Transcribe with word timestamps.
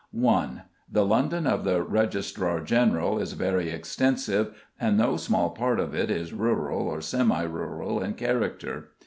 1. 0.09 0.63
The 0.91 1.05
London 1.05 1.45
of 1.45 1.63
the 1.63 1.83
Registrar 1.83 2.59
General 2.61 3.19
is 3.19 3.33
very 3.33 3.69
extensive, 3.69 4.51
and 4.79 4.97
no 4.97 5.15
small 5.15 5.51
part 5.51 5.79
of 5.79 5.93
it 5.93 6.09
is 6.09 6.33
rural 6.33 6.87
or 6.87 7.01
semi 7.01 7.43
rural 7.43 8.01
in 8.01 8.15
character. 8.15 8.93